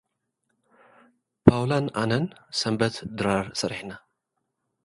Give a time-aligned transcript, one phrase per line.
[1.45, 2.25] ፓውላን ኣነን፡
[2.59, 3.91] ሰንበት ድራር ሰሪሕና።